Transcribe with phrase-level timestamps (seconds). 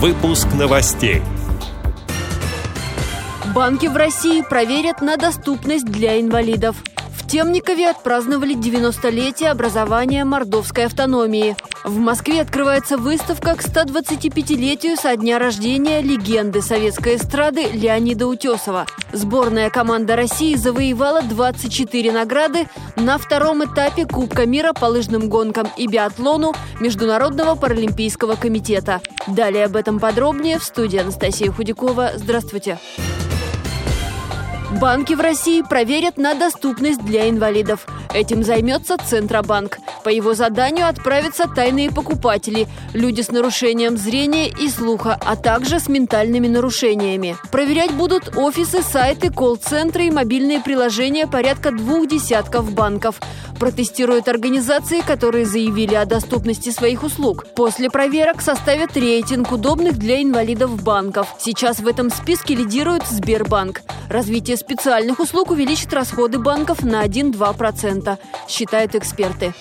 [0.00, 1.22] Выпуск новостей.
[3.58, 6.76] Банки в России проверят на доступность для инвалидов.
[7.10, 11.56] В Темникове отпраздновали 90-летие образования мордовской автономии.
[11.82, 18.86] В Москве открывается выставка к 125-летию со дня рождения легенды советской эстрады Леонида Утесова.
[19.12, 25.88] Сборная команда России завоевала 24 награды на втором этапе Кубка мира по лыжным гонкам и
[25.88, 29.00] биатлону Международного паралимпийского комитета.
[29.26, 32.12] Далее об этом подробнее в студии Анастасия Худякова.
[32.14, 32.78] Здравствуйте.
[34.70, 37.86] Банки в России проверят на доступность для инвалидов.
[38.14, 39.78] Этим займется Центробанк.
[40.02, 45.88] По его заданию отправятся тайные покупатели, люди с нарушением зрения и слуха, а также с
[45.88, 47.36] ментальными нарушениями.
[47.50, 53.20] Проверять будут офисы, сайты, колл-центры и мобильные приложения порядка двух десятков банков.
[53.58, 57.46] Протестируют организации, которые заявили о доступности своих услуг.
[57.56, 61.34] После проверок составят рейтинг удобных для инвалидов банков.
[61.40, 63.82] Сейчас в этом списке лидирует Сбербанк.
[64.08, 68.07] Развитие специальных услуг увеличит расходы банков на 1-2%,
[68.48, 69.52] считают эксперты.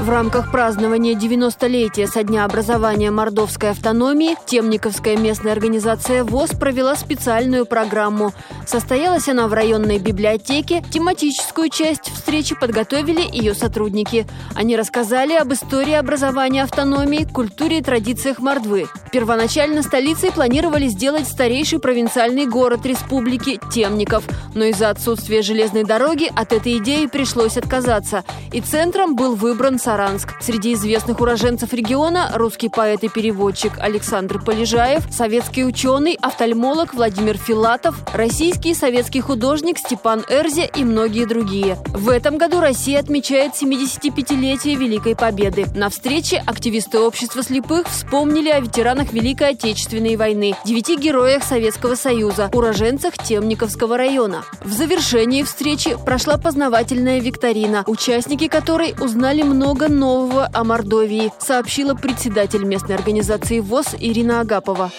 [0.00, 7.66] В рамках празднования 90-летия со дня образования мордовской автономии Темниковская местная организация ВОЗ провела специальную
[7.66, 8.32] программу.
[8.66, 10.82] Состоялась она в районной библиотеке.
[10.90, 14.26] Тематическую часть встречи подготовили ее сотрудники.
[14.54, 18.86] Они рассказали об истории образования автономии, культуре и традициях Мордвы.
[19.12, 24.24] Первоначально столицей планировали сделать старейший провинциальный город республики– Темников.
[24.54, 28.24] Но из-за отсутствия железной дороги от этой идеи пришлось отказаться.
[28.52, 30.36] И центром был выбран Саранск.
[30.40, 37.96] Среди известных уроженцев региона– русский поэт и переводчик Александр Полежаев, советский ученый, офтальмолог Владимир Филатов,
[38.14, 41.76] российский и советский художник Степан Эрзе и многие другие.
[41.88, 45.66] В этом году Россия отмечает 75-летие Великой Победы.
[45.74, 52.48] На встрече активисты общества слепых вспомнили о ветеранах Великой Отечественной войны, девяти героях Советского Союза,
[52.52, 54.44] уроженцах Темниковского района.
[54.62, 61.94] В завершении встречи прошла познавательная викторина, участники которой узнали много много нового о Мордовии, сообщила
[61.94, 64.90] председатель местной организации ВОЗ Ирина Агапова.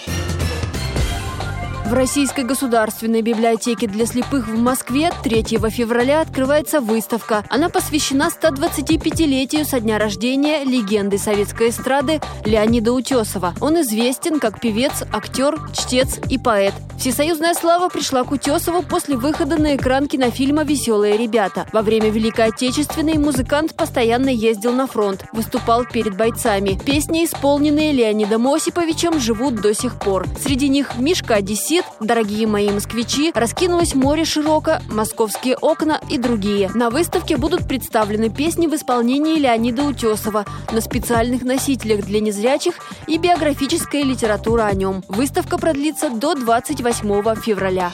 [1.92, 7.44] В Российской государственной библиотеке для слепых в Москве 3 февраля открывается выставка.
[7.50, 13.52] Она посвящена 125-летию со дня рождения легенды советской эстрады Леонида Утесова.
[13.60, 16.72] Он известен как певец, актер, чтец и поэт.
[17.02, 21.66] Всесоюзная слава пришла к Утесову после выхода на экран кинофильма «Веселые ребята».
[21.72, 26.78] Во время Великой Отечественной музыкант постоянно ездил на фронт, выступал перед бойцами.
[26.86, 30.28] Песни, исполненные Леонидом Осиповичем, живут до сих пор.
[30.40, 31.34] Среди них «Мишка
[31.82, 36.70] Одессит», «Дорогие мои москвичи», «Раскинулось море широко», «Московские окна» и другие.
[36.74, 42.74] На выставке будут представлены песни в исполнении Леонида Утесова на специальных носителях для незрячих
[43.06, 45.02] и биографическая литература о нем.
[45.08, 47.92] Выставка продлится до 28 февраля.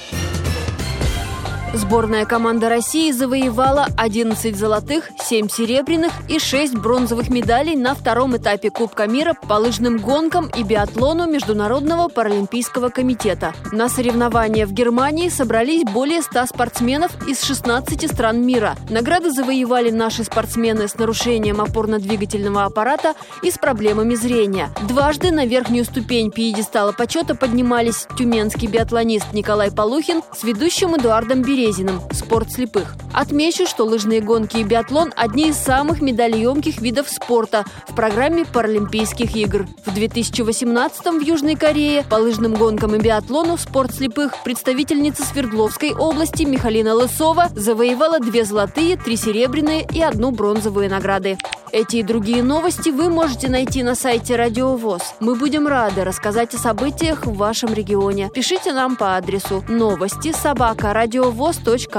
[1.75, 8.71] Сборная команда России завоевала 11 золотых, 7 серебряных и 6 бронзовых медалей на втором этапе
[8.71, 13.53] Кубка мира по лыжным гонкам и биатлону Международного паралимпийского комитета.
[13.71, 18.75] На соревнования в Германии собрались более 100 спортсменов из 16 стран мира.
[18.89, 23.13] Награды завоевали наши спортсмены с нарушением опорно-двигательного аппарата
[23.43, 24.71] и с проблемами зрения.
[24.89, 31.58] Дважды на верхнюю ступень пьедестала почета поднимались тюменский биатлонист Николай Полухин с ведущим Эдуардом Березиным
[31.59, 32.95] Березиным «Спорт слепых».
[33.13, 39.35] Отмечу, что лыжные гонки и биатлон– одни из самых медалеемких видов спорта в программе Паралимпийских
[39.35, 39.67] игр.
[39.85, 46.45] В 2018-м в Южной Корее по лыжным гонкам и биатлону «Спорт слепых» представительница Свердловской области
[46.45, 51.39] Михалина Лысова завоевала две золотые, три серебряные и одну бронзовую награды.
[51.71, 55.15] Эти и другие новости вы можете найти на сайте Радио ВОЗ.
[55.21, 58.31] Мы будем рады рассказать о событиях в вашем регионе.
[58.33, 60.95] Пишите нам по адресу новости собака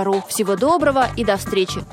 [0.04, 0.24] ру.
[0.28, 1.84] Всего доброго и до встречи!